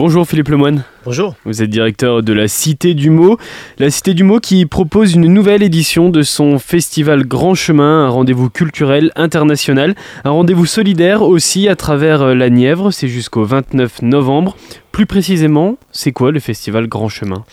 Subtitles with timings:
[0.00, 0.82] Bonjour Philippe Lemoine.
[1.04, 1.34] Bonjour.
[1.44, 3.36] Vous êtes directeur de la Cité du Mot.
[3.78, 8.08] La Cité du Mot qui propose une nouvelle édition de son festival Grand Chemin, un
[8.08, 9.94] rendez-vous culturel international,
[10.24, 12.94] un rendez-vous solidaire aussi à travers euh, la Nièvre.
[12.94, 14.56] C'est jusqu'au 29 novembre.
[14.90, 17.44] Plus précisément, c'est quoi le festival Grand Chemin?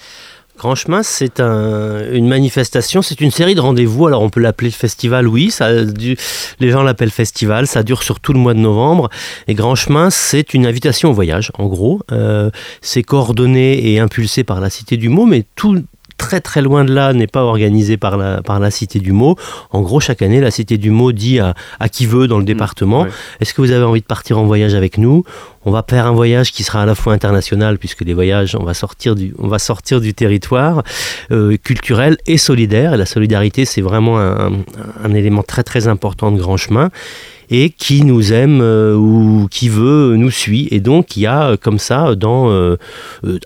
[0.58, 4.08] Grand Chemin, c'est une manifestation, c'est une série de rendez-vous.
[4.08, 8.34] Alors on peut l'appeler festival, oui, ça, les gens l'appellent festival, ça dure sur tout
[8.34, 9.10] le mois de novembre.
[9.48, 12.02] Et Grand Chemin, c'est une invitation au voyage, en gros.
[12.12, 12.50] Euh,
[12.82, 15.84] c'est coordonné et impulsé par la Cité du Mot, mais tout,
[16.18, 19.36] très très loin de là n'est pas organisé par la, par la Cité du Mot.
[19.72, 22.44] En gros, chaque année, la Cité du Mot dit à, à qui veut dans le
[22.44, 23.06] mmh, département,
[23.40, 25.24] est-ce que vous avez envie de partir en voyage avec nous?
[25.66, 28.64] On va faire un voyage qui sera à la fois international, puisque les voyages, on
[28.64, 30.84] va sortir du, on va sortir du territoire,
[31.32, 32.94] euh, culturel et solidaire.
[32.94, 34.52] Et la solidarité, c'est vraiment un,
[35.04, 36.90] un élément très très important de Grand Chemin
[37.50, 40.68] et qui nous aime euh, ou qui veut nous suit.
[40.72, 42.76] Et donc il y a euh, comme ça, dans, euh,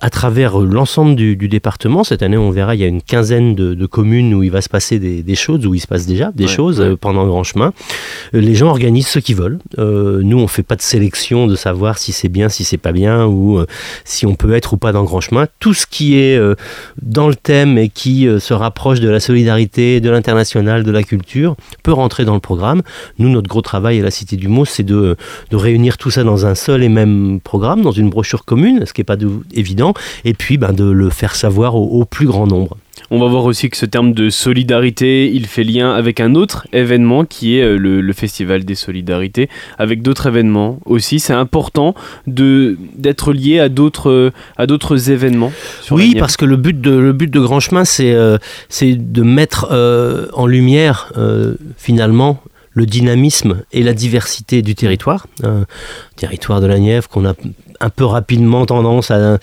[0.02, 3.86] à travers l'ensemble du, département, cette année on verra, il y a une quinzaine de,
[3.86, 6.98] communes où il va se passer des, choses, où il se passe déjà des choses
[7.02, 7.74] pendant Grand Chemin.
[8.32, 9.60] Les gens organisent ce qu'ils veulent.
[9.78, 13.26] nous on fait pas de sélection de savoir si c'est bien, si c'est pas bien,
[13.26, 13.60] ou
[14.06, 15.48] si on peut être ou pas dans Grand Chemin.
[15.60, 16.40] Tout ce qui est
[17.02, 21.56] dans le thème et qui se rapproche de la solidarité, de l'international, de la culture,
[21.84, 22.82] peut rentrer dans le programme.
[23.20, 25.16] Nous, notre gros travail, et la Cité du Mot, c'est de,
[25.52, 29.02] réunir tout ça dans un seul et même programme, dans une brochure commune, ce qui
[29.02, 29.18] n'est pas
[29.54, 29.94] évident,
[30.26, 32.78] et puis ben, de le faire savoir au, plus grand nombre.
[33.10, 36.68] On va voir aussi que ce terme de solidarité, il fait lien avec un autre
[36.72, 41.20] événement qui est euh, le, Festival des Solidarités, avec d'autres événements aussi.
[41.20, 41.96] C'est important
[42.28, 45.52] d'être lié à d'autres à d'autres événements.
[45.90, 48.38] Oui, parce que le but de le but de Grand Chemin, c'est euh,
[48.70, 51.12] c'est de mettre euh, en lumière
[51.78, 52.42] finalement
[52.74, 55.28] le dynamisme et la diversité du territoire.
[55.44, 55.66] Un
[56.16, 57.34] territoire de la Nièvre qu'on a
[57.82, 59.40] un peu rapidement tendance à,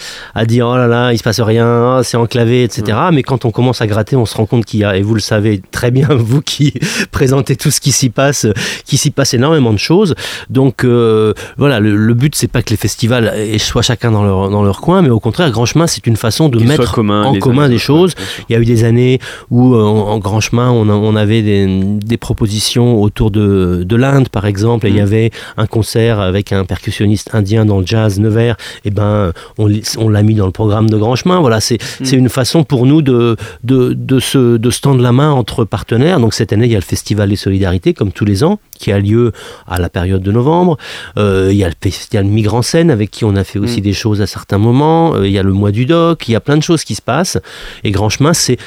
[0.46, 2.98] dire oh là là, il se passe rien, oh, c'est enclavé, etc.
[3.12, 5.14] Mais quand on commence à gratter, on se rend compte qu'il y a, et vous
[5.14, 6.74] le savez très bien, vous qui
[7.10, 8.46] présentez tout ce qui s'y passe,
[8.84, 10.14] qu'il s'y passe énormément de choses.
[10.50, 14.62] Donc euh, voilà, le, but c'est pas que les festivals soient chacun dans leur, dans
[14.62, 17.78] leur coin, mais au contraire, Grand Chemin c'est une façon de mettre en commun des
[17.78, 18.14] choses.
[18.48, 22.16] il y a eu des années où euh, en, Grand Chemin on, on avait des,
[22.18, 25.04] propositions autour de, de l'Inde par exemple, et il y mm.
[25.04, 30.08] avait un concert avec un percussionniste indien dans le jazz vert, et eh ben, on,
[30.08, 31.40] l'a mis dans le programme de Grand Chemin.
[31.40, 32.14] Voilà, c'est mm.
[32.14, 36.20] une façon pour nous de, de, de, se, de se tendre la main entre partenaires.
[36.20, 38.92] Donc cette année, il y a le Festival des Solidarités, comme tous les ans, qui
[38.92, 39.32] a lieu
[39.66, 40.76] à la période de novembre.
[41.16, 43.84] Euh, il y a le Festival Migrant Scène, avec qui on a fait aussi mm.
[43.84, 45.14] des choses à certains moments.
[45.14, 46.94] Euh, il y a le mois du doc, il y a plein de choses qui
[46.94, 47.38] se passent.
[47.84, 48.58] Et Grand Chemin, c'est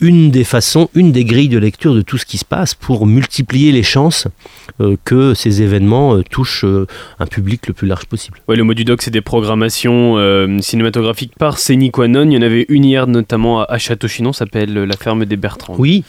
[0.00, 3.06] une des façons, une des grilles de lecture de tout ce qui se passe pour
[3.06, 4.26] multiplier les chances
[4.80, 6.86] euh, que ces événements euh, touchent euh,
[7.18, 8.38] un public le plus large possible.
[8.48, 10.16] Ouais, le mot du doc, c'est des programmations
[10.60, 12.24] cinématographiques par Séniquanon.
[12.24, 15.74] Il y en avait une hier notamment à Château-Chinon, s'appelle La ferme des Bertrands.
[15.78, 16.04] Oui,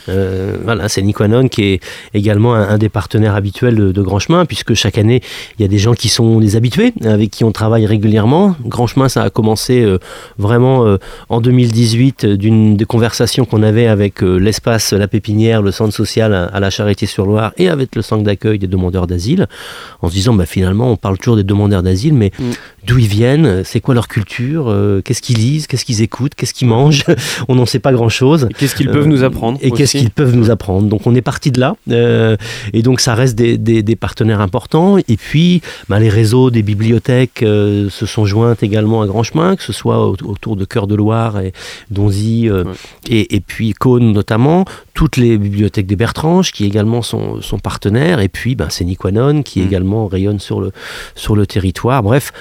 [0.64, 5.22] voilà, Séniquanon qui est également un, des partenaires habituels de, Grand Chemin, puisque chaque année,
[5.58, 8.56] il y a des gens qui sont des habitués, avec qui on travaille régulièrement.
[8.66, 9.86] Grand Chemin, ça a commencé
[10.38, 10.98] vraiment
[11.30, 16.46] en 2018 d'une des conversations qu'on avait avec l'espace La Pépinière, le centre social à,
[16.46, 19.48] à la Charité-sur-Loire et avec le centre d'accueil des demandeurs d'asile,
[20.02, 22.52] en se disant bah, finalement on parle toujours des demandeurs d'asile, mais mm.
[22.86, 26.54] D'où ils viennent, c'est quoi leur culture, euh, qu'est-ce qu'ils lisent, qu'est-ce qu'ils écoutent, qu'est-ce
[26.54, 27.04] qu'ils mangent,
[27.48, 28.50] on n'en sait pas grand-chose.
[28.58, 30.88] Qu'est-ce qu'ils peuvent nous apprendre Et qu'est-ce qu'ils peuvent nous apprendre.
[30.88, 32.38] Donc on est parti de là, euh,
[32.74, 34.98] et donc ça reste des, des, partenaires importants.
[34.98, 39.56] Et puis bah, les réseaux des bibliothèques euh, se sont joints également à Grand Chemin,
[39.56, 41.54] que ce soit autour de Cœur de Loire et
[41.92, 42.50] Donzy,
[43.10, 48.20] et, et, puis Cône notamment, toutes les bibliothèques des Bertranges qui également sont, sont partenaires,
[48.20, 49.66] et puis ben, c'est Niquanon qui mm.
[49.66, 50.72] également rayonne sur le,
[51.16, 52.04] sur le territoire.
[52.04, 52.32] Bref,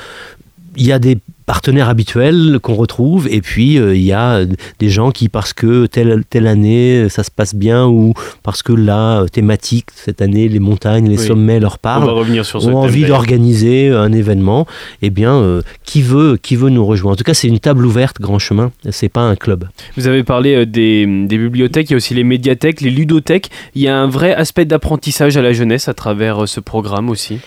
[0.77, 1.19] il y a des
[1.51, 4.45] partenaires habituels qu'on retrouve et puis euh, il y a
[4.79, 8.73] des gens qui parce que telle, telle année ça se passe bien ou parce que
[8.73, 14.69] la thématique cette année les montagnes les sommets leur parlent ont envie d'organiser un événement
[15.03, 17.15] et eh bien euh, qui veut qui veut nous rejoindre.
[17.15, 18.71] En tout cas c'est une table ouverte grand chemin.
[18.91, 19.65] C'est pas un club.
[19.97, 23.51] Vous avez parlé euh, des, des, bibliothèques il y a aussi les médiathèques les ludothèques.
[23.75, 27.41] Il y a un vrai aspect d'apprentissage à la jeunesse à travers ce programme aussi?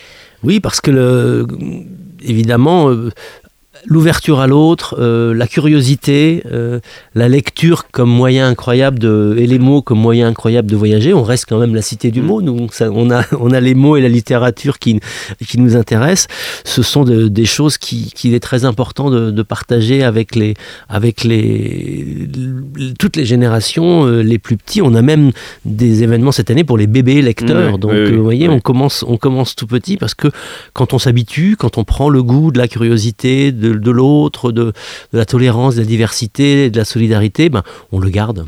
[0.44, 1.47] Oui parce que le
[2.23, 3.09] évidemment, euh,
[3.85, 6.80] l'ouverture à l'autre, euh, la curiosité, euh,
[7.15, 11.13] la lecture comme moyen incroyable de, et les mots comme moyen incroyable de voyager.
[11.13, 12.25] On reste quand même la cité du mm.
[12.25, 12.41] mot.
[12.41, 15.00] Nous, on, a, on a les mots et la littérature qui,
[15.45, 16.27] qui nous intéressent.
[16.63, 20.53] Ce sont des choses qu'il qui est très important de, partager avec, les,
[20.88, 22.30] avec les,
[22.97, 24.81] toutes les générations, euh, les plus petits.
[24.81, 25.31] On a même
[25.65, 27.77] des événements cette année pour les bébés lecteurs.
[27.77, 30.30] Donc, vous voyez, on, commence, on commence tout petit parce que
[30.71, 34.73] quand on s'habitue, quand on prend le goût de la curiosité, de de l'autre, de,
[35.11, 38.45] la tolérance, de la diversité, de la solidarité, ben, on le garde.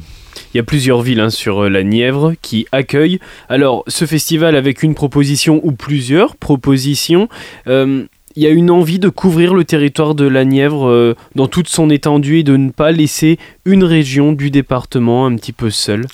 [0.54, 3.20] Il y a plusieurs villes hein, sur euh, la Nièvre qui accueillent.
[3.50, 7.28] Alors, ce festival avec une proposition ou plusieurs propositions,
[7.68, 8.06] euh,
[8.36, 11.70] il y a une envie de couvrir le territoire de la Nièvre euh, dans toute
[11.70, 16.06] son étendue et de ne pas laisser une région du département un petit peu seule.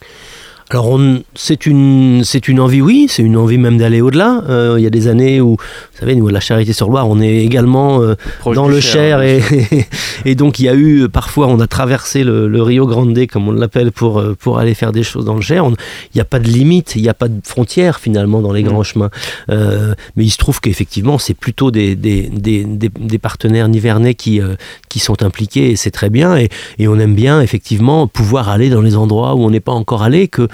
[0.72, 0.98] Alors
[1.36, 4.42] c'est une c'est une envie oui c'est une envie même d'aller au-delà.
[4.48, 7.10] Euh, il y a des années où vous savez nous à la Charité sur Loire
[7.10, 8.16] on est également euh,
[8.46, 9.86] dans le Cher, hein, et,
[10.26, 13.52] et, donc il y a eu parfois on a traversé le, Rio Grande comme on
[13.52, 15.66] l'appelle pour euh, pour aller faire des choses dans le Cher.
[15.68, 18.64] Il n'y a pas de limite il n'y a pas de frontières finalement dans les
[18.64, 18.68] mm.
[18.68, 19.10] grands chemins.
[19.50, 24.40] mais il se trouve qu'effectivement c'est plutôt des des, des, des, partenaires nivernais qui
[24.88, 26.48] qui sont impliqués et c'est très bien et,
[26.80, 30.04] et on aime bien effectivement pouvoir aller dans les endroits où on n'est pas encore
[30.04, 30.48] allé que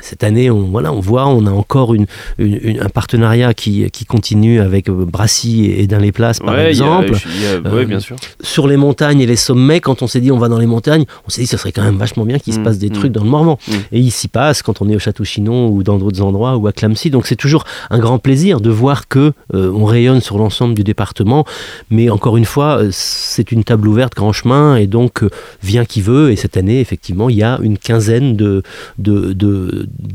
[0.00, 2.06] cette année, on, voilà, on voit, on a encore une,
[2.38, 7.12] un partenariat qui, qui, continue avec euh, Brassy et dans les places, par exemple.
[7.42, 8.16] Euh, bien sûr.
[8.40, 11.04] Sur les montagnes et les sommets, quand on s'est dit on va dans les montagnes,
[11.26, 12.92] on s'est dit ce serait quand même vachement bien qu'il se mm, passe des mm.
[12.92, 13.58] trucs dans le Morvan.
[13.68, 13.72] Mm.
[13.92, 16.66] Et il s'y passe quand on est au Château Chinon ou dans d'autres endroits ou
[16.66, 17.10] à Clamcy.
[17.10, 20.84] Donc c'est toujours un grand plaisir de voir que euh, on rayonne sur l'ensemble du
[20.84, 21.44] département.
[21.90, 25.22] Mais encore une fois, c'est une table ouverte, grand chemin, et donc
[25.62, 26.30] vient qui veut.
[26.30, 28.62] Et cette année, effectivement, il y a une quinzaine de,
[28.98, 29.47] de de,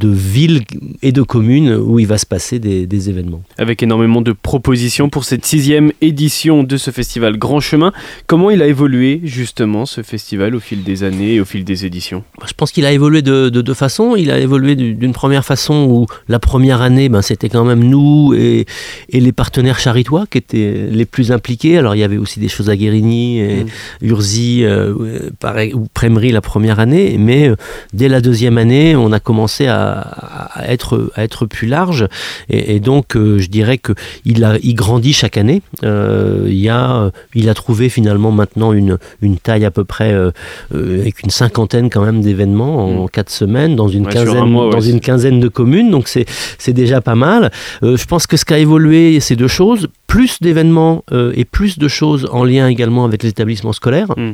[0.07, 0.61] villes
[1.01, 3.41] et de communes où il va se passer des, événements.
[3.57, 7.91] Avec énormément de propositions pour cette sixième édition de ce festival Grand Chemin.
[8.27, 11.85] Comment il a évolué justement ce festival au fil des années et au fil des
[11.85, 12.23] éditions?
[12.47, 14.15] Je pense qu'il a évolué de, deux façons.
[14.15, 18.33] Il a évolué d'une première façon où la première année, ben, c'était quand même nous
[18.33, 18.65] et,
[19.11, 21.77] les partenaires charitois qui étaient les plus impliqués.
[21.77, 23.67] Alors il y avait aussi des choses à Guérigny, et mmh.
[24.05, 27.55] Urzy, euh, pareil, ou Prémery la première année, mais euh,
[27.93, 32.07] dès la deuxième année, on a commencé à, être, à être plus large.
[32.49, 35.61] Et, donc, euh, je dirais qu'il a, il grandit chaque année.
[35.83, 40.31] Euh, il, a, il a trouvé finalement maintenant une, une taille à peu près euh,
[40.71, 43.09] avec une cinquantaine quand même d'événements en, mm.
[43.09, 45.89] quatre semaines dans une, quinzaine, dans une quinzaine de communes.
[45.91, 46.25] Donc, c'est,
[46.57, 47.51] c'est déjà pas mal.
[47.81, 49.87] je pense que ce qui a évolué, c'est deux choses.
[50.13, 54.13] Plus d'événements et plus de choses en lien également avec les établissements scolaires.
[54.15, 54.33] Mm.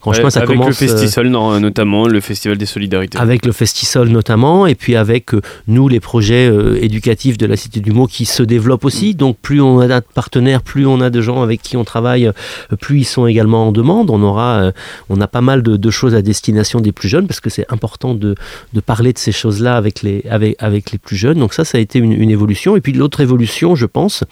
[0.00, 0.66] Franchement, ça avec commence.
[0.66, 3.18] Avec le Festisol, notamment, le Festival des Solidarités.
[3.18, 7.56] Avec le Festisol, notamment, et puis avec euh, nous les projets euh, éducatifs de la
[7.56, 9.10] Cité du Mot qui se développent aussi.
[9.10, 9.14] Mm.
[9.14, 12.26] Donc plus on a de partenaires, plus on a de gens avec qui on travaille,
[12.26, 12.32] euh,
[12.80, 14.10] plus ils sont également en demande.
[14.10, 14.72] On aura,
[15.08, 18.14] on a pas mal de, choses à destination des plus jeunes parce que c'est important
[18.14, 18.34] de,
[18.74, 21.38] de, parler de ces choses-là avec les, avec, avec les plus jeunes.
[21.38, 22.76] Donc ça, ça a été une, une évolution.
[22.76, 24.24] Et puis l'autre évolution, je pense,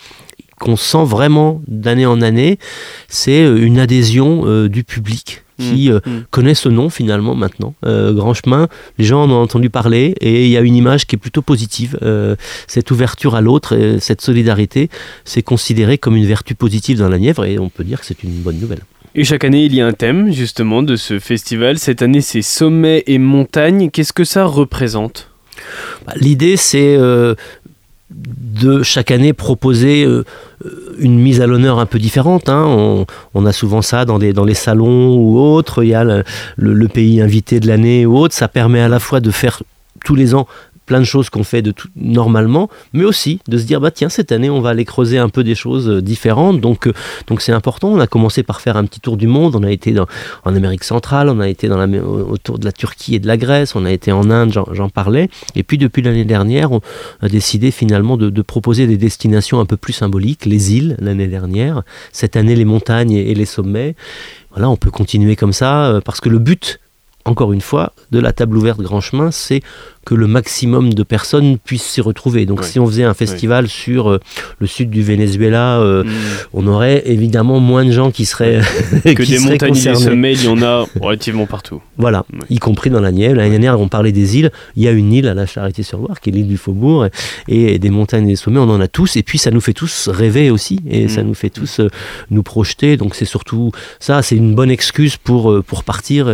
[0.58, 2.58] qu'on sent vraiment d'année en année,
[3.08, 5.92] c'est une adhésion du public qui mm.
[5.92, 6.24] Euh, mm.
[6.30, 7.74] connaît ce nom finalement maintenant.
[7.84, 8.68] Euh, Grand Chemin,
[8.98, 11.42] les gens en ont entendu parler et il y a une image qui est plutôt
[11.42, 11.98] positive.
[12.02, 12.36] Euh,
[12.66, 14.90] cette ouverture à l'autre, cette solidarité,
[15.24, 18.22] c'est considéré comme une vertu positive dans la Nièvre et on peut dire que c'est
[18.22, 18.80] une bonne nouvelle.
[19.14, 21.78] Et chaque année, il y a un thème justement de ce festival.
[21.78, 23.90] Cette année, c'est sommets et montagnes.
[23.90, 25.30] Qu'est-ce que ça représente?
[26.06, 26.98] Bah, L'idée, c'est
[28.10, 30.24] de chaque année proposer euh,
[30.98, 32.48] une mise à l'honneur un peu différente.
[32.48, 33.04] Hein.
[33.34, 35.82] On, a souvent ça dans, les salons ou autres.
[35.82, 36.04] Il y a
[36.56, 38.34] le pays invité de l'année ou autre.
[38.34, 39.62] Ça permet à la fois de faire
[40.04, 40.46] tous les ans
[40.86, 44.08] plein de choses qu'on fait de tout, normalement, mais aussi de se dire bah tiens
[44.08, 46.60] cette année on va aller creuser un peu des choses euh, différentes.
[46.60, 46.92] Donc euh,
[47.26, 47.88] donc c'est important.
[47.88, 49.56] On a commencé par faire un petit tour du monde.
[49.56, 49.94] On a été
[50.44, 53.36] en Amérique centrale, on a été dans la, autour de la Turquie et de la
[53.36, 55.28] Grèce, on a été en Inde, j'en parlais.
[55.54, 56.80] Et puis depuis l'année dernière, on
[57.20, 61.82] a décidé finalement de, proposer des destinations un peu plus symboliques, les îles l'année dernière,
[62.12, 63.96] cette année les montagnes et, et les sommets.
[64.50, 66.80] Voilà, on peut continuer comme ça euh, parce que le but
[67.26, 69.60] encore une fois, de la table ouverte Grand Chemin, c'est
[70.06, 72.46] que le maximum de personnes puissent s'y retrouver.
[72.46, 74.20] Donc si on faisait un festival sur euh,
[74.60, 76.08] le sud du Venezuela, euh, mm.
[76.54, 78.60] on aurait évidemment moins de gens qui seraient
[79.04, 81.82] que des montagnes et des sommets, il y en a relativement partout.
[81.98, 83.34] Voilà, y compris dans la Nièvre.
[83.34, 84.52] L'année dernière, on parlait des îles.
[84.76, 87.08] Il y a une île à la Charité-sur-Loire qui est l'île du Faubourg
[87.48, 89.16] et, des montagnes et des sommets, on en a tous.
[89.16, 91.26] Et puis ça nous fait tous rêver aussi et ça mm.
[91.26, 91.88] nous fait tous euh,
[92.30, 92.96] nous projeter.
[92.96, 96.32] Donc c'est surtout ça, c'est une bonne excuse pour pour partir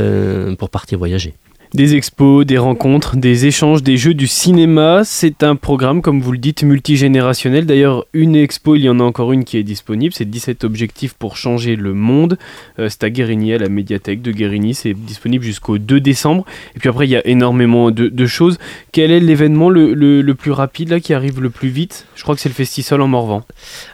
[0.58, 1.32] pour partir voyager.
[1.74, 5.02] Des expos, des rencontres, des échanges, des jeux, du cinéma.
[5.04, 7.64] C'est un programme, comme vous le dites, multigénérationnel.
[7.64, 10.12] D'ailleurs, une expo, il y en a encore une qui est disponible.
[10.14, 12.36] C'est 17 objectifs pour changer le monde.
[12.78, 14.74] Euh, c'est à Guérigny, à la médiathèque de Guérigny.
[14.74, 16.44] C'est disponible jusqu'au 2 décembre.
[16.76, 18.58] Et puis après, il y a énormément de, choses.
[18.92, 22.06] Quel est l'événement le, plus rapide, là, qui arrive le plus vite?
[22.14, 23.44] Je crois que c'est le Festisol en Morvan.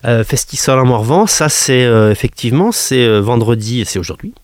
[0.05, 4.35] Euh, Festisol en Morvan, ça, c'est euh, effectivement, c'est euh, vendredi, c'est aujourd'hui.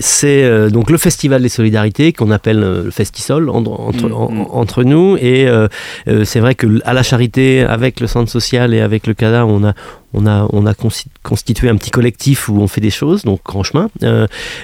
[0.00, 4.46] c'est donc le Festival des Solidarités qu'on appelle le Festisol entre, mm, mm.
[4.50, 5.16] entre nous.
[5.20, 5.46] Et
[6.24, 9.64] c'est vrai que à la charité, avec le centre social et avec le CADA, on
[9.64, 9.74] a
[10.14, 10.74] on a, on a
[11.22, 13.88] constitué un petit collectif où on fait des choses, donc Grand Chemin.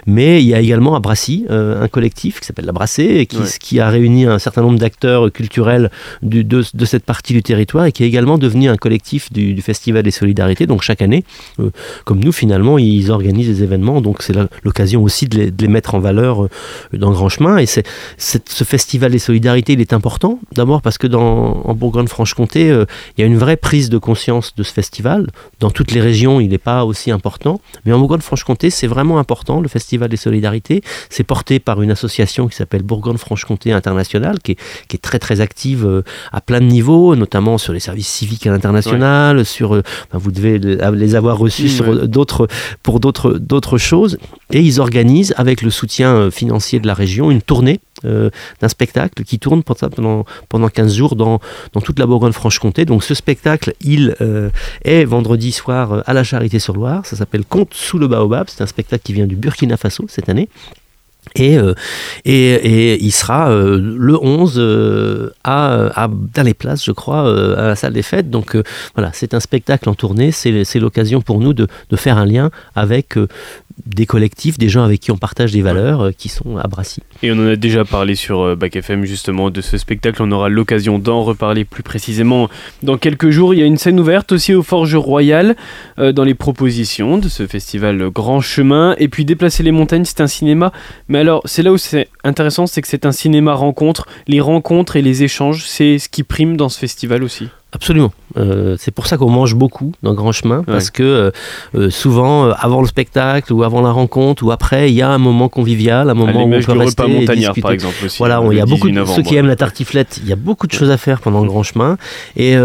[0.07, 3.81] mais il y a également à Brassy un collectif qui s'appelle La Brassée, qui, qui,
[3.81, 5.91] a réuni un certain nombre d'acteurs culturels
[6.23, 9.55] du, de, de, cette partie du territoire et qui est également devenu un collectif du,
[9.55, 10.67] du Festival des Solidarités.
[10.67, 11.25] Donc chaque année,
[12.05, 15.69] comme nous finalement, ils organisent des événements, donc c'est l'occasion aussi de les, de les,
[15.69, 16.49] mettre en valeur
[16.93, 17.59] dans Grand Chemin.
[17.59, 22.85] Et c'est ce Festival des Solidarités, il est important, d'abord parce que dans, en Bourgogne-Franche-Comté,
[23.17, 25.27] il y a une vraie prise de conscience de ce festival.
[25.61, 27.61] Dans toutes les régions, il n'est pas aussi important.
[27.85, 30.83] Mais en Bourgogne-Franche-Comté, c'est vraiment important, le Festival des Solidarités.
[31.11, 35.41] C'est porté par une association qui s'appelle Bourgogne-Franche-Comté International, qui est, qui est, très très
[35.41, 39.83] active euh, à plein de niveaux, notamment sur les services civiques à l'international, sur, euh,
[40.13, 42.49] vous devez les avoir reçus sur d'autres,
[42.83, 44.19] pour d'autres, d'autres choses.
[44.53, 48.31] Et ils organisent, avec le soutien euh, financier de la région, une tournée euh,
[48.61, 51.41] d'un spectacle qui tourne pendant, pendant 15 jours dans,
[51.83, 52.85] toute la Bourgogne-Franche-Comté.
[52.85, 54.51] Donc ce spectacle, il euh,
[54.85, 57.05] est vendredi soir euh, à la Charité-sur-Loire.
[57.07, 58.47] Ça s'appelle Conte sous le baobab.
[58.49, 60.49] C'est un spectacle qui vient du Burkina Faso cette année.
[61.37, 61.57] Et,
[62.25, 67.21] et, et, il sera le 11 à, à, dans les places, je crois,
[67.57, 68.31] à la salle des fêtes.
[68.31, 68.57] Donc
[68.95, 70.33] voilà, c'est un spectacle en tournée.
[70.33, 73.17] C'est l'occasion pour nous de, de, faire un lien avec
[73.87, 77.03] des collectifs, des gens avec qui on partage des valeurs euh, qui sont à Brassy.
[77.23, 80.23] Et on en a déjà parlé sur euh, Bac FM justement de ce spectacle.
[80.23, 82.49] On aura l'occasion d'en reparler plus précisément
[82.83, 83.55] dans quelques jours.
[83.55, 85.57] Il y a une scène ouverte aussi aux Forges Royales
[85.99, 88.95] euh, dans les propositions de ce festival Grand Chemin.
[88.99, 90.73] Et puis Déplacer les montagnes, c'est un cinéma.
[91.11, 94.07] Mais alors, c'est là où c'est intéressant, c'est que c'est un cinéma rencontre.
[94.29, 97.49] Les rencontres et les échanges, c'est ce qui prime dans ce festival aussi.
[97.73, 98.13] Absolument.
[98.37, 101.31] Euh, c'est pour ça qu'on mange beaucoup dans Grand Chemin, parce que euh,
[101.75, 105.19] euh, souvent, avant le spectacle, ou avant la rencontre, ou après, il y a un
[105.19, 107.61] moment convivial, un moment où on peut rester discuter.
[107.61, 107.97] par exemple.
[108.05, 110.37] Aussi, voilà, il y a beaucoup de ceux qui aiment la tartiflette, il y a
[110.37, 111.99] beaucoup de choses à faire pendant le Grand Chemin.
[112.37, 112.57] Et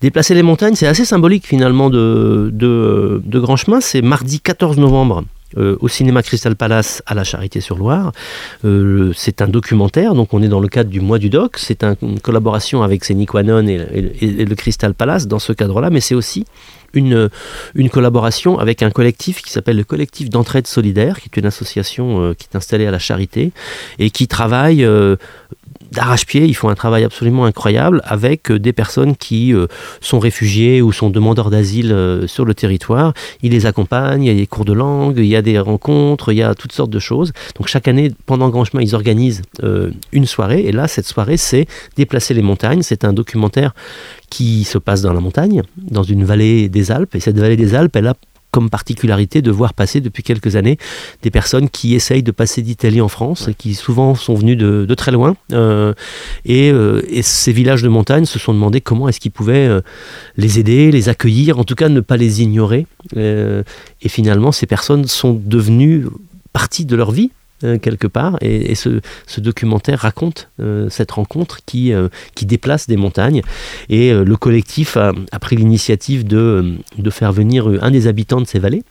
[0.00, 3.80] déplacer les montagnes, c'est assez symbolique finalement de, de, de Grand Chemin.
[3.80, 5.22] C'est mardi 14 novembre
[5.56, 8.12] euh, au cinéma Crystal Palace à la Charité-sur-Loire.
[8.64, 11.56] Euh, c'est un documentaire, donc on est dans le cadre du mois du doc.
[11.58, 13.78] C'est une collaboration avec Cénic Wanon et,
[14.20, 16.44] le Crystal Palace dans ce cadre-là, mais c'est aussi
[16.94, 17.30] une,
[17.74, 22.22] une, collaboration avec un collectif qui s'appelle le collectif d'entraide solidaire, qui est une association
[22.22, 23.52] euh, qui est installée à la Charité
[23.98, 24.84] et qui travaille
[25.92, 29.66] d'arrache-pied, ils font un travail absolument incroyable avec euh, des personnes qui euh,
[30.00, 33.12] sont réfugiées ou sont demandeurs d'asile euh, sur le territoire.
[33.42, 36.32] Ils les accompagnent, il y a des cours de langue, il y a des rencontres,
[36.32, 37.32] il y a toutes sortes de choses.
[37.56, 39.42] Donc chaque année, pendant Grand Chemin, ils organisent
[40.12, 40.60] une soirée.
[40.60, 41.66] Et là, cette soirée, c'est
[41.96, 42.82] Déplacer les montagnes.
[42.82, 43.74] C'est un documentaire
[44.30, 47.14] qui se passe dans la montagne, dans une vallée des Alpes.
[47.14, 48.14] Et cette vallée des Alpes, elle a
[48.50, 50.78] comme particularité de voir passer depuis quelques années
[51.22, 54.94] des personnes qui essayent de passer d'Italie en France et qui souvent sont venues de,
[54.94, 55.36] très loin.
[55.52, 55.92] Euh,
[56.48, 59.80] euh, et, ces villages de montagne se sont demandé comment est-ce qu'ils pouvaient euh,
[60.36, 62.86] les aider, les accueillir, en tout cas ne pas les ignorer.
[63.16, 66.06] et finalement, ces personnes sont devenues
[66.52, 67.30] partie de leur vie
[67.64, 68.36] euh, quelque part.
[68.42, 69.00] Et, ce,
[69.38, 73.40] documentaire raconte euh, cette rencontre qui, euh, qui déplace des montagnes.
[73.88, 78.58] Et le collectif a, pris l'initiative de, de, faire venir un des habitants de ces
[78.58, 78.82] vallées,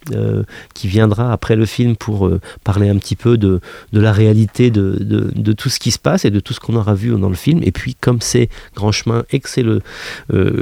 [0.73, 2.29] qui viendra après le film pour
[2.63, 3.59] parler un petit peu de,
[3.93, 6.75] de la réalité de, de, tout ce qui se passe et de tout ce qu'on
[6.75, 7.61] aura vu dans le film.
[7.63, 9.81] Et puis, comme c'est Grand Chemin et que c'est le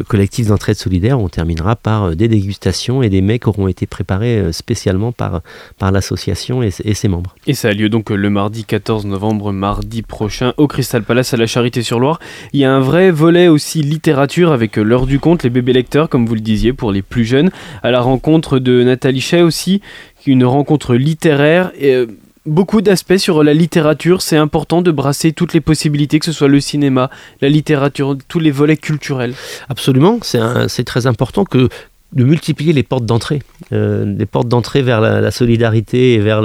[0.07, 4.51] collectif d'entraide solidaire, on terminera par des dégustations et des mets qui auront été préparés
[4.51, 5.41] spécialement par,
[5.77, 7.35] par l'association et, et ses membres.
[7.47, 11.37] Et ça a lieu donc le mardi 14 novembre, mardi prochain, au Crystal Palace à
[11.37, 12.19] la Charité-sur-Loire.
[12.51, 16.09] Il y a un vrai volet aussi littérature avec l'heure du conte, les bébés lecteurs,
[16.09, 17.51] comme vous le disiez, pour les plus jeunes,
[17.83, 19.79] à la rencontre de Nathalie Chay aussi,
[20.25, 21.71] une rencontre littéraire.
[21.77, 22.07] Et, euh,
[22.47, 24.23] beaucoup d'aspects sur la littérature.
[24.23, 28.39] C'est important de brasser toutes les possibilités, que ce soit le cinéma, la littérature, tous
[28.39, 29.35] les volets culturels.
[29.69, 31.69] Absolument, c'est très important que,
[32.13, 33.41] de multiplier les portes d'entrée,
[33.71, 36.41] euh, les portes d'entrée vers la, solidarité et vers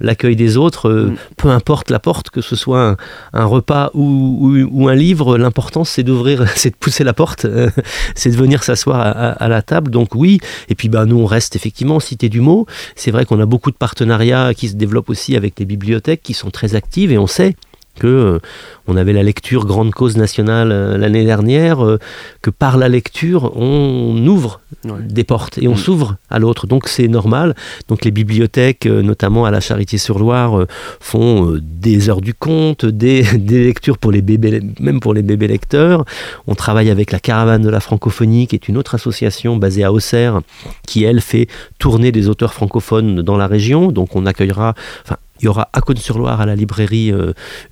[0.00, 1.16] l'accueil des autres, euh, mm.
[1.36, 2.96] peu importe la porte, que ce soit
[3.32, 7.70] un, repas ou, un livre, l'important c'est d'ouvrir, c'est de pousser la porte, euh,
[8.14, 9.90] c'est de venir s'asseoir à, la table.
[9.90, 12.66] Donc oui, et puis bah, nous on reste effectivement cité du mot.
[12.96, 16.34] C'est vrai qu'on a beaucoup de partenariats qui se développent aussi avec les bibliothèques qui
[16.34, 17.54] sont très actives et on sait
[17.98, 18.38] que euh,
[18.86, 21.98] on avait la lecture grande cause nationale euh, l'année dernière, euh,
[22.40, 25.76] que par la lecture on ouvre des portes et on mm.
[25.76, 26.66] s'ouvre à l'autre.
[26.66, 27.54] Donc c'est normal.
[27.88, 30.66] Donc les bibliothèques, notamment à la Charité-sur-Loire,
[31.00, 35.48] font des heures du conte, des, des, lectures pour les bébés, même pour les bébés
[35.48, 36.04] lecteurs.
[36.46, 39.92] On travaille avec la Caravane de la francophonie, qui est une autre association basée à
[39.92, 40.40] Auxerre,
[40.86, 43.92] qui elle fait tourner des auteurs francophones dans la région.
[43.92, 47.12] Donc on accueillera, enfin Il y aura à Côte-sur-Loire, à la librairie,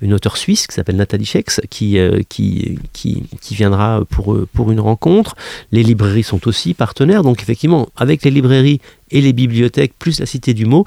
[0.01, 1.97] une auteure suisse qui s'appelle Nathalie Schex, qui,
[2.29, 5.35] qui, viendra pour, pour une rencontre.
[5.71, 7.23] Les librairies sont aussi partenaires.
[7.23, 10.85] Donc effectivement, avec les librairies et les bibliothèques, plus la Cité du Mot,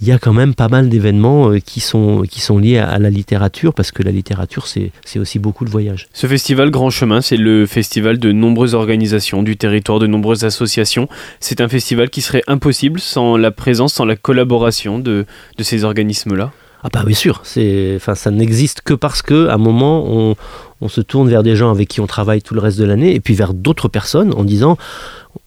[0.00, 2.98] il y a quand même pas mal d'événements euh, qui, sont, qui sont liés à,
[2.98, 6.08] la littérature, parce que la littérature, c'est aussi beaucoup de voyages.
[6.12, 11.08] Ce festival Grand Chemin, c'est le festival de nombreuses organisations du territoire, de nombreuses associations.
[11.40, 15.84] C'est un festival qui serait impossible sans la présence, sans la collaboration de, de ces
[15.84, 20.02] organismes-là ah bah bien sûr, c'est, enfin, ça n'existe que parce que à un moment
[20.06, 20.34] on,
[20.80, 23.14] on, se tourne vers des gens avec qui on travaille tout le reste de l'année
[23.14, 24.78] et puis vers d'autres personnes en disant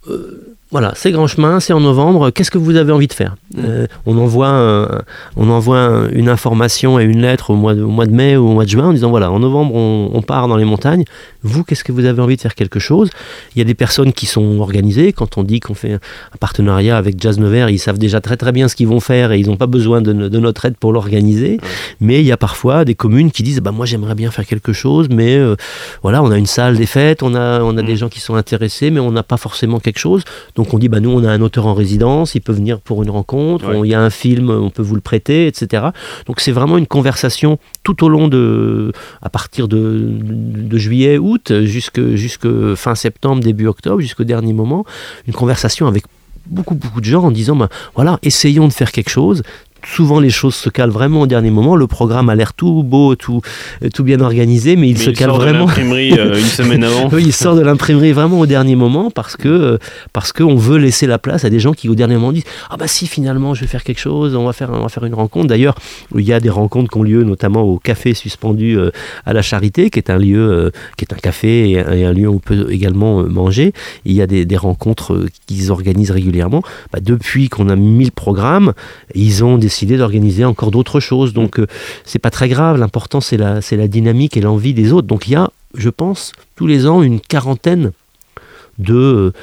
[0.09, 3.35] euh, voilà, c'est Grand Chemin, c'est en novembre, qu'est-ce que vous avez envie de faire
[3.55, 3.61] mm.
[3.63, 5.03] euh, on, envoie
[5.37, 8.53] on envoie une information et une lettre au mois, de, mois de mai ou au
[8.53, 11.03] mois de juin en disant voilà, en novembre on, part dans les montagnes,
[11.43, 13.11] vous qu'est-ce que vous avez envie de faire quelque chose?
[13.55, 16.97] Il y a des personnes qui sont organisées, quand on dit qu'on fait un partenariat
[16.97, 19.47] avec Jazz Nevers, ils savent déjà très très bien ce qu'ils vont faire et ils
[19.47, 21.59] n'ont pas besoin de, notre aide pour l'organiser,
[22.01, 24.73] mais il y a parfois des communes qui disent bah, moi j'aimerais bien faire quelque
[24.73, 25.55] chose, mais euh,
[26.01, 27.85] voilà, on a une salle des fêtes, on a, on a mm.
[27.85, 30.23] des gens qui sont intéressés, mais on n'a pas forcément quelque chose.
[30.55, 33.03] Donc on dit, bah, nous, on a un auteur en résidence, il peut venir pour
[33.03, 35.87] une rencontre, il y a un film, on peut vous le prêter, etc.
[36.27, 38.91] Donc c'est vraiment une conversation tout au long de,
[39.21, 44.85] à partir de, juillet, août, jusque, jusque fin septembre, début octobre, jusqu'au dernier moment,
[45.27, 46.03] une conversation avec
[46.45, 49.43] beaucoup beaucoup de gens en disant bah, voilà essayons de faire quelque chose
[49.85, 51.75] souvent les choses se calent vraiment au dernier moment.
[51.75, 53.41] Le programme a l'air tout beau, tout,
[53.93, 55.65] tout bien organisé, mais il se cale vraiment.
[55.65, 57.09] l'imprimerie euh, une semaine avant.
[57.11, 59.77] oui, il sort de l'imprimerie vraiment au dernier moment parce que euh,
[60.13, 62.77] parce qu'on veut laisser la place à des gens qui au dernier moment disent ah
[62.77, 65.13] bah si finalement je vais faire quelque chose, on va faire on va faire une
[65.13, 65.47] rencontre.
[65.47, 65.75] D'ailleurs,
[66.15, 68.91] il y a des rencontres qui ont lieu notamment au café suspendu euh,
[69.25, 72.35] à la Charité, qui est un lieu qui est un café et un, lieu où
[72.35, 73.73] on peut également manger.
[74.05, 76.63] il y a des, des rencontres qu'ils organisent régulièrement.
[76.91, 78.73] Bah, depuis qu'on a mis le programme,
[79.15, 81.33] ils ont des décidé d'organiser encore d'autres choses.
[81.33, 81.65] Donc euh,
[82.05, 85.07] c'est pas très grave, l'important c'est la, c'est la dynamique et l'envie des autres.
[85.07, 87.91] Donc il y a, je pense, tous les ans une quarantaine
[88.77, 89.33] de euh,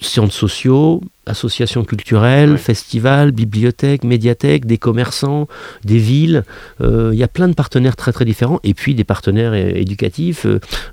[0.00, 5.48] sciences sociaux, associations culturelles, festivals, bibliothèques, médiathèques, des commerçants,
[5.84, 6.44] des villes.
[6.80, 10.46] Euh, il y a plein de partenaires très très différents et puis des partenaires éducatifs,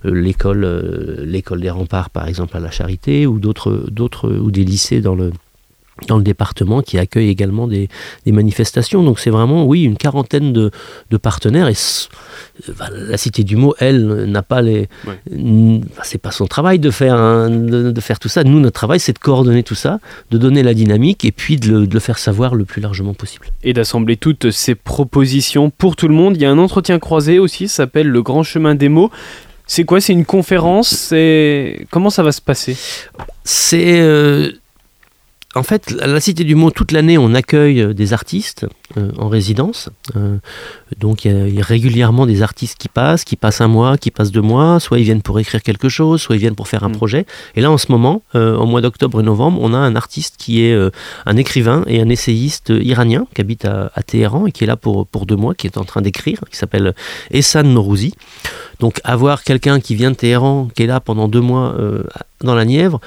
[0.04, 0.66] l'école,
[1.24, 5.16] l'école des remparts par exemple à la Charité ou d'autres, d'autres ou des lycées dans
[5.16, 5.32] le
[6.08, 7.90] dans le département qui accueille également des,
[8.28, 9.04] manifestations.
[9.04, 10.72] Donc c'est vraiment, oui, une quarantaine de,
[11.22, 11.70] partenaires.
[11.70, 11.76] Et
[12.92, 14.90] la Cité du Mot, elle, n'a pas les...
[16.04, 18.44] c'est pas son travail de faire, de, faire tout ça.
[18.44, 20.00] Nous, notre travail, c'est de coordonner tout ça,
[20.32, 23.14] de donner la dynamique et puis de le, de le faire savoir le plus largement
[23.14, 23.48] possible.
[23.64, 26.36] Et d'assembler toutes ces propositions pour tout le monde.
[26.36, 29.12] Il y a un entretien croisé aussi, ça s'appelle Le Grand Chemin des mots.
[29.68, 30.00] C'est quoi?
[30.02, 31.14] C'est une conférence?
[31.90, 32.78] Comment ça va se passer?
[33.44, 34.02] C'est...
[34.02, 34.52] Euh,
[35.56, 39.12] en fait, à la Cité du Mont, toute l'année, on accueille euh, des artistes euh,
[39.18, 39.90] en résidence.
[40.18, 40.38] Euh,
[41.00, 44.32] donc, il y, a régulièrement des artistes qui passent, qui passent un mois, qui passent
[44.32, 44.82] deux mois.
[44.82, 46.98] Soit ils viennent pour écrire quelque chose, soit ils viennent pour faire un mm.
[46.98, 47.26] projet.
[47.56, 50.62] Et là, en ce moment, au mois d'octobre et novembre, on a un artiste qui
[50.62, 50.78] est
[51.26, 55.08] un écrivain et un essayiste iranien qui habite à, Téhéran et qui est là pour,
[55.08, 56.94] pour deux mois, qui est en train d'écrire, qui s'appelle
[57.32, 58.14] Essan Norouzi.
[58.80, 61.76] Donc, avoir quelqu'un qui vient de Téhéran, qui est là pendant deux mois
[62.42, 63.00] dans la Nièvre,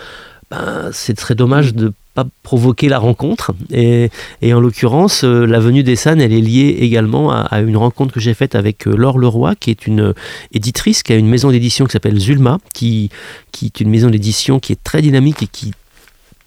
[0.51, 1.93] ben, c'est très dommage de
[2.43, 3.53] provoquer la rencontre.
[3.71, 4.11] Et,
[4.45, 8.35] en l'occurrence, euh, la venue d'Essan, elle est liée également à, une rencontre que j'ai
[8.35, 10.15] faite avec euh, Laure Leroy, qui est une
[10.53, 13.11] éditrice, qui a une maison d'édition qui s'appelle Zulma, qui,
[13.53, 15.73] qui est une maison d'édition qui est très dynamique et qui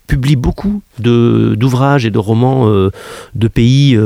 [0.07, 2.91] publie beaucoup d'ouvrages et de romans euh,
[3.35, 3.97] de pays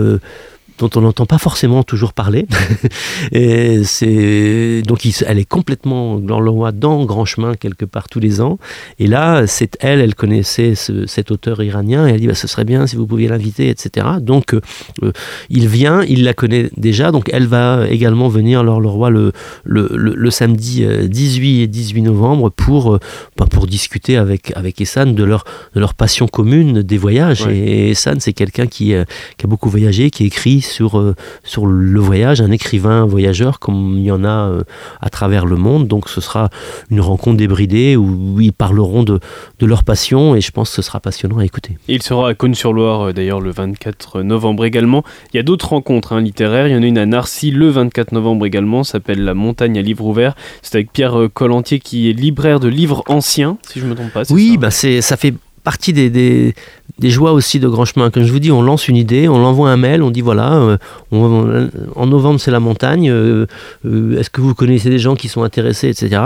[0.78, 2.48] dont on n'entend pas forcément toujours parler.
[3.32, 8.20] et c'est donc elle est complètement dans le roi dans Grand Chemin quelque part tous
[8.20, 8.60] les ans.
[9.00, 12.66] Et là, c'est elle, elle connaissait cet auteur iranien et elle dit bah, ce serait
[12.66, 14.08] bien si vous pouviez l'inviter, etc.
[14.20, 15.12] Donc euh,
[15.50, 19.32] il vient, il la connaît déjà, donc elle va également venir alors le roi le,
[19.64, 23.00] le, le, samedi 18 euh, et 18 novembre pour, euh,
[23.38, 27.48] bah, pour discuter avec, avec Essan de leur, de leur passion commune des voyages.
[27.48, 28.94] Et Essan, c'est quelqu'un qui,
[29.38, 33.96] qui a beaucoup voyagé, qui écrit sur, euh, sur le voyage, un écrivain voyageur comme
[33.98, 34.64] il y en a euh,
[35.02, 35.88] à travers le monde.
[35.88, 36.50] Donc ce sera
[36.90, 39.20] une rencontre débridée où ils parleront de,
[39.60, 41.78] de leur passion et je pense que ce sera passionnant à écouter.
[41.88, 45.04] il sera à Cône-sur-Loire euh, d'ailleurs le 24 novembre également.
[45.34, 46.68] Il y a d'autres rencontres hein, littéraires.
[46.68, 49.82] Il y en a une à Narcy le 24 novembre également, s'appelle La montagne à
[49.82, 50.36] livre ouvert.
[50.62, 54.12] C'est avec Pierre Collantier qui est libraire de livres anciens, si je ne me trompe
[54.12, 54.24] pas.
[54.32, 55.34] Oui, bah c'est, ça fait
[55.66, 58.10] partie des, des, joies aussi de Grand Chemin.
[58.10, 60.54] Comme je vous dis, on lance une idée, on l'envoie un mail, on dit voilà,
[60.54, 60.78] euh,
[61.12, 63.48] en novembre c'est la montagne, euh,
[63.86, 66.22] euh, est-ce que vous connaissez des gens qui sont intéressés, etc.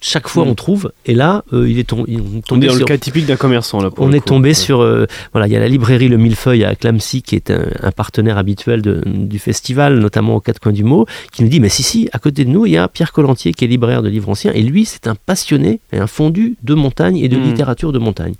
[0.00, 0.48] chaque fois Mm.
[0.48, 0.92] on trouve.
[1.06, 2.04] Et là, euh, il est On
[2.46, 3.90] tombé dans le cas typique d'un commerçant là.
[3.90, 4.26] pour on est coup.
[4.26, 4.54] tombé Ouais.
[4.54, 7.64] sur euh, voilà il y a la librairie Le Millefeuille à Clamcy qui est un,
[7.82, 11.60] un partenaire habituel de- du festival notamment aux quatre coins du mot qui nous dit
[11.60, 14.02] mais si si à côté de nous il y a Pierre Collantier qui est libraire
[14.02, 17.36] de livres anciens et lui c'est un passionné et un fondu de montagne et de
[17.36, 17.42] Mm.
[17.42, 18.34] littérature de montagne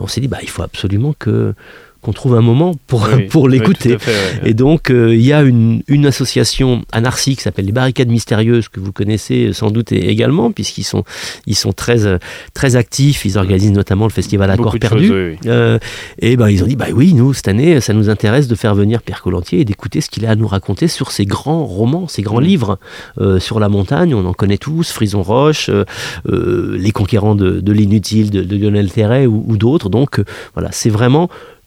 [0.00, 1.54] on s'est dit bah il faut absolument que
[2.02, 3.98] qu'on trouve un moment pour, Oui, pour l'écouter ouais.
[4.44, 8.08] et donc, euh, il y a une, une association à Narcy qui s'appelle les Barricades
[8.08, 11.04] Mystérieuses, que vous connaissez sans doute également, puisqu'ils sont,
[11.46, 12.18] ils sont très, euh,
[12.54, 13.24] très actifs.
[13.24, 15.08] Ils organisent notamment le festival Accord Perdu.
[15.08, 15.38] choses, oui.
[15.46, 15.78] Euh,
[16.20, 18.74] et ben, ils ont dit bah oui, nous, cette année, ça nous intéresse de faire
[18.74, 22.08] venir Pierre Collantier et d'écouter ce qu'il a à nous raconter sur ses grands romans,
[22.08, 22.78] ses grands livres
[23.20, 24.14] euh, sur la montagne.
[24.14, 25.84] On en connaît tous Frison Roche, euh,
[26.28, 29.88] euh, Les Conquérants de, de l'inutile de, de Lionel Terray ou, ou d'autres.
[29.88, 31.57] Donc, euh, voilà, c'est vraiment euh,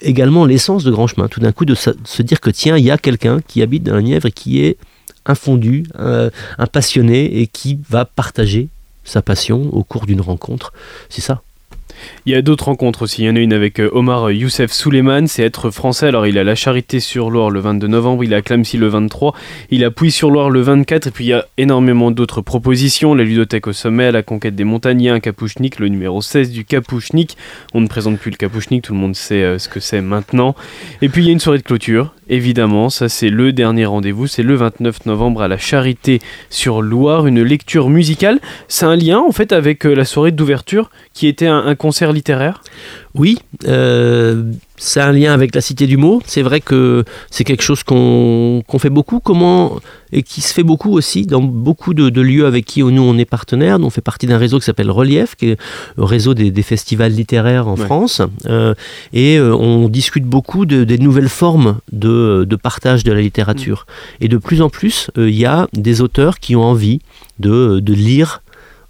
[0.00, 1.28] également l'essence de Grand Chemin.
[1.28, 3.94] Tout d'un coup, de se, dire que tiens, il y a quelqu'un qui habite dans
[3.94, 4.76] la Nièvre et qui est
[5.24, 8.68] un fondu, un, un passionné et qui va partager
[9.04, 10.72] sa passion au cours d'une rencontre.
[11.08, 11.42] C'est ça?
[12.26, 13.22] Il y a d'autres rencontres aussi.
[13.22, 16.08] Il y en a une avec euh, Omar Youssef Souleyman, c'est être français.
[16.08, 19.34] Alors il à la Charité-sur-Loire le 22 novembre, il à Clamcy le 23,
[19.70, 23.14] il est à Pouilly-sur-Loire le 24, et puis il y a énormément d'autres propositions.
[23.14, 27.36] La ludothèque au sommet, la conquête des a un Kapouchnik, le numéro 16 du Kapouchnik.
[27.74, 30.54] On ne présente plus le Kapouchnik, tout le monde sait euh, ce que c'est maintenant.
[31.02, 34.26] Et puis il y a une soirée de clôture, évidemment, ça c'est le dernier rendez-vous,
[34.26, 38.40] c'est le 29 novembre à la Charité-sur-Loire, une lecture musicale.
[38.68, 42.12] C'est un lien en fait avec euh, la soirée d'ouverture qui était un, un concert
[42.12, 42.56] littéraire.
[43.14, 44.42] Oui, euh,
[44.76, 46.20] c'est un lien avec la Cité du mot.
[46.26, 49.78] C'est vrai que c'est quelque chose qu'on fait beaucoup, comment
[50.12, 53.16] et qui se fait beaucoup aussi dans beaucoup de, de lieux avec qui nous on
[53.18, 53.78] est partenaire.
[53.80, 55.58] On fait partie d'un réseau qui s'appelle Relief, qui est
[55.96, 57.84] le réseau des, des festivals littéraires en Ouais.
[57.84, 58.74] France, Euh,
[59.12, 63.80] et euh, on discute beaucoup de, des nouvelles formes de, de partage de la littérature.
[64.22, 66.98] Et de plus en plus, euh, il y a des auteurs qui ont envie
[67.38, 68.42] de, de lire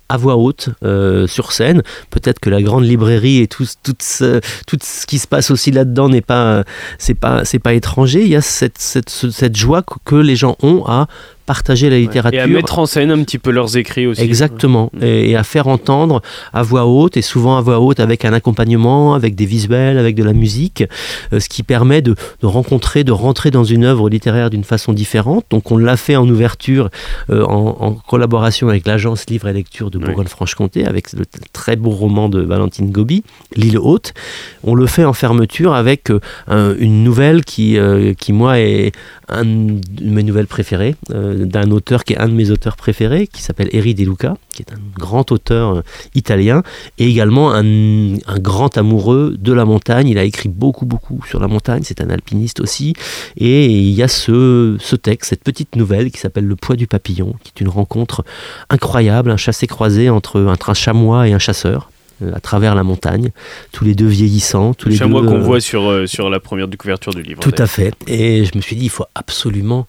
[0.08, 1.82] à voix haute euh, sur scène.
[2.10, 5.70] Peut-être que la grande librairie et tout, tout, ce, tout ce qui se passe aussi
[5.70, 6.64] là-dedans n'est pas,
[6.98, 8.22] c'est pas, c'est pas étranger.
[8.22, 11.08] Il y a cette, cette, ce- cette joie que les gens ont à
[11.46, 12.38] partager la littérature.
[12.40, 14.20] Et à mettre en scène un petit peu leurs écrits aussi.
[14.20, 16.20] Exactement, et, et à faire entendre
[16.52, 20.16] à voix haute, et souvent à voix haute avec un accompagnement, avec des visuels, avec
[20.16, 20.84] de la musique,
[21.32, 24.92] euh, ce qui permet de, de rencontrer, de rentrer dans une œuvre littéraire d'une façon
[24.92, 25.44] différente.
[25.50, 26.88] Donc on l'a fait en ouverture,
[27.30, 29.98] euh, en, en collaboration avec l'agence Livre et Lecture de.
[30.06, 33.24] Bourgogne-Franche-Comté, avec le très beau roman de Valentine Gobi,
[33.56, 34.14] L'île haute.
[34.62, 38.92] On le fait en fermeture avec euh, un- une nouvelle qui, euh, qui moi, est
[39.28, 43.26] un de mes nouvelles préférées, euh, d'un auteur qui est un de mes auteurs préférés,
[43.26, 45.82] qui s'appelle Eri De Luca, qui est un grand auteur euh,
[46.14, 46.62] italien,
[46.98, 50.08] et également un, un grand amoureux de la montagne.
[50.08, 52.94] Il a écrit beaucoup, beaucoup sur la montagne, c'est un alpiniste aussi,
[53.36, 56.86] et il y a ce, ce texte, cette petite nouvelle qui s'appelle Le poids du
[56.86, 58.24] papillon, qui est une rencontre
[58.70, 61.90] incroyable, un chassé-croisé entre un, un chamois et un chasseur
[62.22, 63.30] euh, à travers la montagne,
[63.72, 66.40] tous les deux vieillissants, tous Le les chamois qu'on euh, voit sur, euh, sur la
[66.40, 67.40] première couverture du livre.
[67.40, 67.92] tout à fait.
[68.06, 69.86] Et je me suis dit, il faut absolument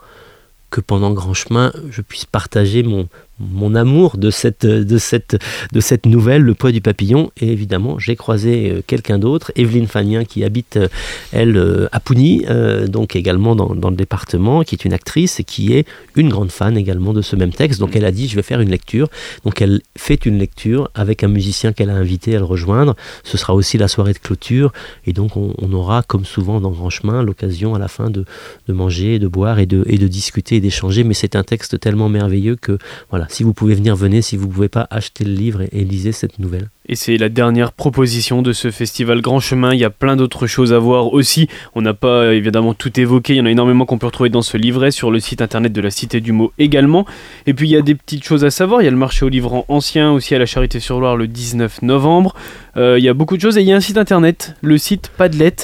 [0.70, 3.08] que pendant Grand Chemin, je puisse partager mon,
[3.40, 5.38] mon amour de cette, de, cette,
[5.72, 7.32] de cette nouvelle, Le poids du papillon.
[7.40, 10.88] Et évidemment, j'ai croisé euh, quelqu'un d'autre, Evelyne Fanien, qui habite, euh,
[11.32, 15.40] elle, euh, à Pougny, euh, donc également dans, dans le département, qui est une actrice
[15.40, 17.80] et qui est une grande fan également de ce même texte.
[17.80, 19.08] Donc elle a dit, je vais faire une lecture.
[19.44, 22.96] Donc elle fait une lecture avec un musicien qu'elle a invité à le rejoindre.
[23.24, 24.74] Ce sera aussi la soirée de clôture.
[25.06, 28.26] Et donc on, on aura, comme souvent dans Grand Chemin, l'occasion à la fin de,
[28.68, 31.04] de manger, de boire et de, et de discuter et d'échanger.
[31.04, 32.78] Mais c'est un texte tellement merveilleux que,
[33.10, 34.22] voilà, si vous pouvez venir, venez.
[34.22, 36.70] Si vous ne pouvez pas, achetez le livre et, et lisez cette nouvelle.
[36.90, 39.74] Et c'est la dernière proposition de ce festival Grand Chemin.
[39.74, 41.50] Il y a plein d'autres choses à voir aussi.
[41.76, 43.34] On n'a pas évidemment tout évoqué.
[43.34, 45.74] Il y en a énormément qu'on peut retrouver dans ce livret, sur le site internet
[45.74, 47.06] de la Cité du Mot également.
[47.46, 48.82] Et puis il y a des petites choses à savoir.
[48.82, 52.36] Il y a le marché au livre ancien aussi à la Charité-sur-Loire le 19 novembre.
[52.78, 53.58] Euh, il y a beaucoup de choses.
[53.58, 55.56] Et il y a un site internet, le site Padlet.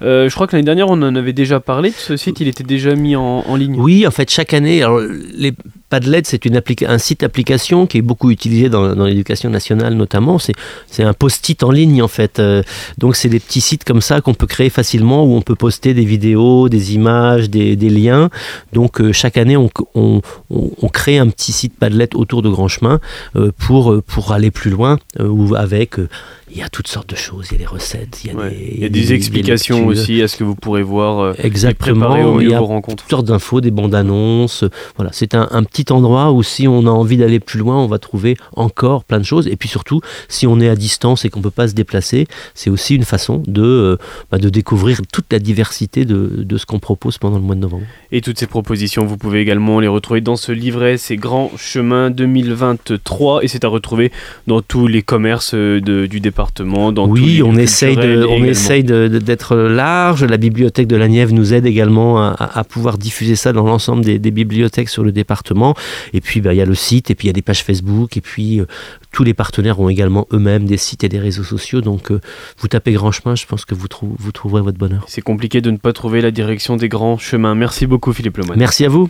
[0.00, 2.38] Euh, je crois que l'année dernière, on en avait déjà parlé de ce site.
[2.38, 3.76] Il était déjà mis en, en ligne.
[3.80, 5.52] Oui, en fait, chaque année, alors, les
[5.90, 6.40] Padlet, c'est
[6.86, 10.38] un site application qui est beaucoup utilisé dans, dans l'éducation nationale notamment.
[10.38, 12.38] C'est, un post-it en ligne en fait.
[12.40, 12.62] Euh,
[12.98, 15.94] donc c'est des petits sites comme ça qu'on peut créer facilement où on peut poster
[15.94, 18.28] des vidéos, des images, des, des liens.
[18.72, 20.20] Donc euh, chaque année, on, on,
[20.50, 23.00] on- on crée un petit site Padlet autour de Grand Chemin
[23.36, 25.94] euh, pour, pour aller plus loin ou avec.
[26.50, 28.36] il y a toutes sortes de choses, il y a des recettes, il y a,
[28.38, 28.50] Ouais.
[28.50, 31.34] des, Il y a des explications aussi à ce que vous pourrez voir.
[31.42, 32.34] Exactement.
[32.34, 34.64] au il y a toutes sortes d'infos, des bandes annonces.
[34.96, 37.76] Voilà, c'est un, un petit petit endroit où si on a envie d'aller plus loin,
[37.76, 39.46] on va trouver encore plein de choses.
[39.46, 42.26] Et puis surtout, si on est à distance et qu'on ne peut pas se déplacer,
[42.54, 43.96] c'est aussi une façon de, euh,
[44.30, 47.60] bah, de découvrir toute la diversité de, de ce qu'on propose pendant le mois de
[47.60, 47.84] novembre.
[48.10, 52.10] Et toutes ces propositions, vous pouvez également les retrouver dans ce livret, c'est Grand Chemin
[52.10, 54.10] 2023, et c'est à retrouver
[54.46, 56.90] dans tous les commerces euh, de, du département.
[56.90, 60.24] Dans oui, on essaye, de, on essaye d'être large.
[60.24, 64.04] La bibliothèque de la Nièvre nous aide également à, à pouvoir diffuser ça dans l'ensemble
[64.04, 65.67] des, des, bibliothèques sur le département.
[66.12, 67.62] Et puis, bah, il y a le site, et puis il y a des pages
[67.62, 68.66] Facebook, et puis euh,
[69.12, 71.80] tous les partenaires ont également eux-mêmes des sites et des réseaux sociaux.
[71.80, 72.20] Donc, euh,
[72.58, 75.04] vous tapez Grand Chemin, je pense que vous, trou vous trouverez votre bonheur.
[75.08, 77.54] C'est compliqué de ne pas trouver la direction des grands chemins.
[77.54, 78.58] Merci beaucoup, Philippe Lemoine.
[78.58, 79.08] Merci à vous.